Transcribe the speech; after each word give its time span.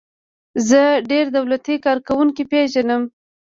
زه 0.69 0.81
ډیر 1.09 1.25
دولتی 1.37 1.75
کارکوونکي 1.85 2.43
پیژنم. 2.51 3.01